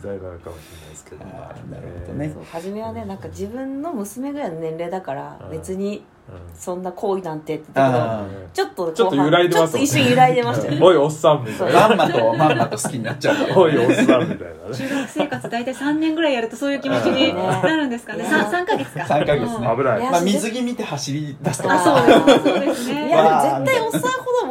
[0.00, 1.24] 時代なのかもしれないですけど。
[1.24, 2.34] あーなるほどね。
[2.50, 5.50] 初めはねなんか自分の娘ぐらいの年齢だからうん。
[5.50, 10.78] 別にうんそんな行為なんてって言ったけどあちょっと後半ちょっと揺らいでますちょっと一瞬揺らいでましたよね。
[10.86, 11.88] おいおっさんみたいな。
[11.88, 14.38] まんまとまんまと好きになっちゃうおいおっさんみたいなね。
[14.72, 18.22] 中学生活大体3年ぐらいやるとそういう気持ちになるんですかね。
[18.22, 19.00] ね 3, 3ヶ月か。
[19.00, 19.66] 3ヶ月ね。
[19.66, 20.10] うん危ない。
[20.10, 22.44] まあ水着見て走り出すとあかそうです。
[22.44, 24.02] そうですいねやでも絶対おっさん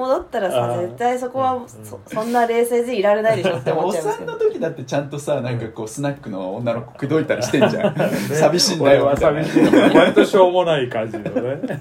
[0.09, 0.81] ほど戻ったらあさー。
[0.87, 1.69] 絶対そこはうん。
[1.69, 4.31] そそんな冷静でいられないでしょって思っちゃいますけど。
[4.31, 7.95] さんの時だってちゃんとさなんかこうスナックの女の子口説いたりしてんじゃん。
[7.97, 8.09] ね。
[8.09, 9.43] 寂しいんだ俺はよみたいな。
[9.43, 9.71] 寂しい。
[9.71, 11.59] の割としょうもない感じのね。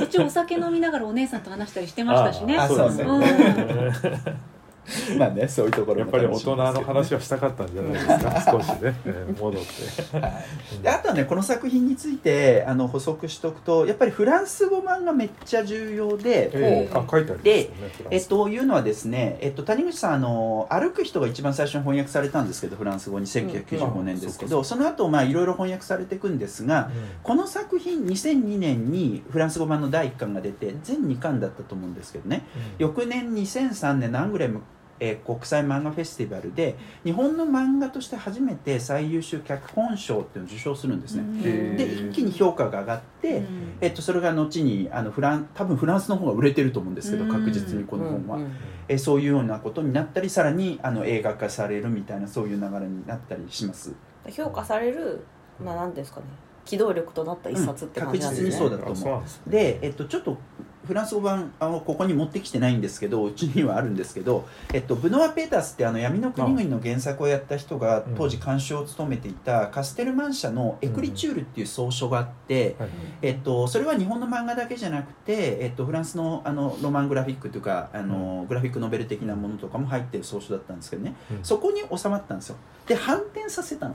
[0.00, 2.56] 途中お酒飲みながらお姉さんと話したりしてましたしね。
[2.56, 3.02] あそうね。
[3.02, 3.22] うん
[5.18, 8.42] まあねそういうところやっぱり大人の話をはしたかったんじゃないですか？
[8.52, 10.82] 少しねえー戻って。
[10.82, 26.90] であとはねこの作品についてあの補足しておくとやっぱりフランス語版がめっちゃ重要で、えーあ書いてありますよねえっと、いうのはですね、えっと、谷口さんあの歩く人が一番最初に翻訳されたんですけどフランス語に1995年ですけど、うんその後まあいろいろ翻訳されていくんですが、
[27.22, 32.44] この作品2002年にフランス語版の第1巻が出て全2巻だったと思うんですけどね。
[32.78, 34.62] 翌年2003年のアングレム、
[35.02, 43.78] えー国際漫画フェスティバルで日本の漫画として初めて最優秀脚本賞っていうのを受賞するんですね、で一気に評価が上がって、うん。
[43.80, 47.30] えっと、それが後にあのフラン多分フランスの方が売れてると思うんですけどうん。
[47.30, 48.38] 確実にこの本は、
[48.88, 53.92] えそういうようなことになったりさらにあの映画化されるみたいなそういう流れになったりします。
[54.30, 55.24] 評価される
[55.62, 56.26] まあ何ですかね。
[56.64, 58.52] 機動力となった一冊って感じなんですね、うん。
[58.52, 59.50] 確実にそうだと思う。
[59.50, 60.38] で、えっと、ちょっと
[60.86, 68.14] フランス語版あのここに持ってきてないんですけどうちにはあるんですけど、えっと、ブノワ・ペータースってあの闇の国々の原作をやった人がうん。
[68.22, 72.88] 当時監修を務めていたカステルマン社の「エクリチュール」っていう草書があって、はい
[73.22, 81.44] えっと、それは日本の漫画だけじゃなくて、えっと、フランスのあのロマングラフィックというかあの、グラフィックノベル的なものとかも入ってる草書だったんですけどね、うん。
[81.44, 82.56] そこに収まったんですよ。
[82.86, 83.94] で反転させたの。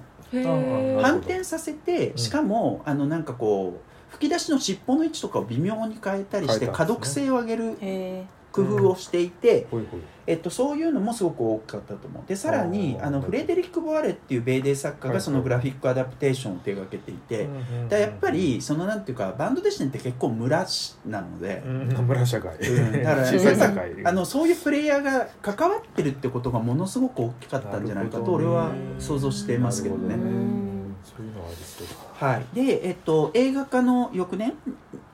[1.02, 12.24] 反転させてうんしかも、あのなんかこう吹き出しの尻尾の位置とかを微妙に変えたりして可読性を上げるへ工夫をしていて、ほいほいえっと、そういうのもすごく多かったと思う。
[12.28, 17.48] でさらにあのフレデリック・ボワレっていう米デ作家がそのグラフィックアダプテーションを手掛けていて、
[17.88, 20.66] だやっぱりそのなんていうかバンドデシネって結構村
[21.06, 21.88] なので、うん。
[22.08, 22.58] 村社会。
[22.58, 23.04] うん。
[23.04, 30.10] だからあのそういうプレイヤーが関わってるってことがものすごく大きかったんじゃないかと俺は想像してますけどね。
[30.10, 30.28] なるほ。
[30.28, 30.67] うん
[31.08, 31.88] そういうのはありそう
[32.22, 34.54] だはい、で、えっと、映画化の翌年？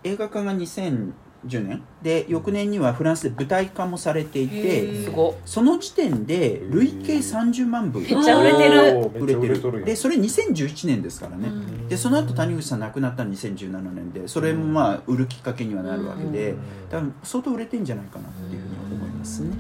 [0.04, 1.14] 映画化が2010
[1.46, 1.84] 年？
[2.02, 5.04] で翌年にはフランスで舞台化もされていへてー。
[5.06, 9.12] すごその時点で累計30万部めっちゃ売れてる。
[9.22, 9.86] 売れてる。
[9.86, 11.88] でそれ2011年ですからね、うん。
[11.88, 16.58] でその後谷口さん亡くなったの2017年でそれもまあ売るきっかけにはなるわけで、うん。
[16.90, 19.52] 多分相当売れてんじゃないかなっていうふうに思いますね、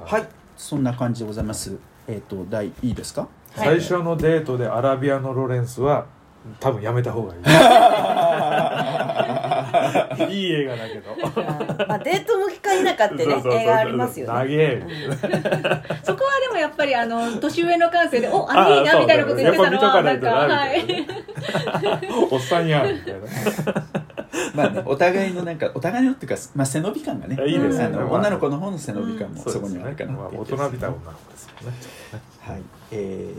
[0.00, 0.28] ははい。
[0.56, 1.76] そんな感じでございます
[2.08, 3.28] えっ、と第いいですか？
[3.54, 6.06] 最初のデートでアラビアのロレンスは
[6.58, 7.42] 多分やめた方がいい。
[10.34, 11.14] いい映画だけど。
[11.86, 13.42] まあデート向きか否かってね。
[13.52, 14.82] 映画ありますよ長ねえ
[16.02, 21.06] そこはでもやっぱりあの年上の感性で「おあれいいな」みたいなこと言ってたのはなんかはい
[22.30, 23.20] おっさんやんみたいな
[24.56, 27.84] まあねお互いのなんかお互いのっていうか、まあ、背伸び感がねいいですね。
[27.84, 30.56] あのまあ女の子の方の背伸び感もそこにはあるかなまあ大っていう。
[30.56, 32.22] 気がする人びた女の子ですよね。
[32.40, 33.34] はい、え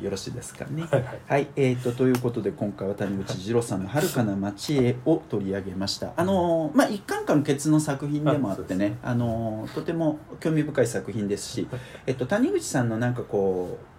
[0.00, 0.82] ーよろしいですかね。
[0.82, 1.18] はいはい。
[1.26, 6.12] はい、えー、とということで今回は谷口二郎さんの「遥かな街へ」を取り上げました。
[6.16, 11.68] あのーまあ一巻完結の作品でもあってねあのーとても興味深い作品ですし、
[12.06, 13.93] えっと、谷口さんのなんかこう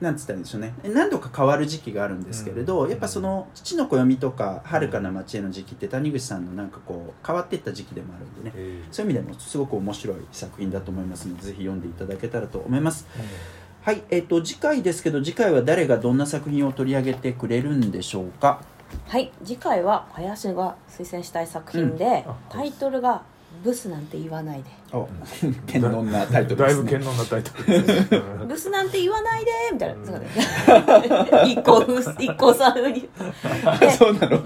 [0.00, 0.74] なんつったんでしょうね。
[0.82, 2.90] 何度か変わる時期があるんですけれど、うん。
[2.90, 8.52] やっぱその父の暦とか遥かな街への時期って谷口さんのなんかこう変わっていった時期でもあるんでね。
[8.56, 13.06] えそういう意味でもすごく面白い作品だと思いますのでぜひ読んでいただけたらと思います。
[13.82, 18.60] はい、えっ、と次回ですけど次回は誰がどんな作品を取り上げてくれるんでしょうか？
[19.06, 23.22] はい次回は林が推薦したい作品で、あタイトルが
[23.62, 25.08] 「ブスなんて言わないで」お
[25.66, 26.98] 堅能なタイトルだいですね。
[26.98, 28.22] ぶ堅能なタイトルですね。
[28.48, 30.26] ブスなんて言わないでみたいな、そうね。
[31.46, 31.80] 一個
[32.18, 33.08] 一個さんに。
[33.96, 34.42] そうなの？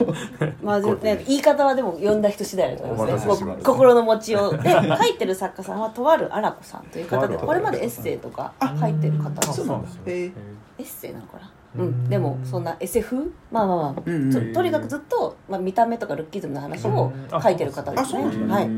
[0.63, 4.59] まあ、ね、言い方はでも読んだ人次第だと思いますね心の持ちよう。
[4.63, 9.89] で書いてる作家さんはとあるあらこさんという方でこれまでエッセイとか書いてる方ですそうなんだ。
[10.07, 10.33] へえ
[10.79, 11.51] エッセイなのかな？
[11.77, 11.89] ううん。
[11.89, 14.33] ん、でもそんな SF まあまあまあ、うんうん。
[14.33, 17.13] ととにかくずっと、まあ、見た目とかルッキズムの話を
[17.43, 18.25] 書いてる方であすね。
[18.25, 18.69] はい。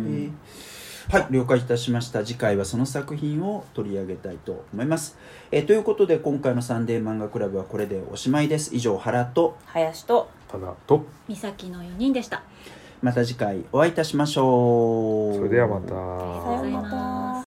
[1.09, 1.26] はい。
[1.30, 2.24] 了解いたしました。
[2.24, 5.16] 次回はその作品を取り上げたいと思います、
[5.53, 8.74] えーということで今回のサンデー漫画クラブはこれでおしまいです。
[8.74, 11.05] 以上原と林とただと。
[11.28, 12.42] 美咲の4人でした。
[13.03, 15.36] また次回お会いいたしましょう。
[15.36, 15.88] それではまた。
[15.88, 15.94] さ
[16.66, 17.45] ようなら